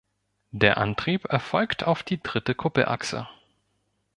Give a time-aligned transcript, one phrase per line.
[0.49, 3.27] Der Antrieb erfolgt auf die dritte Kuppelachse.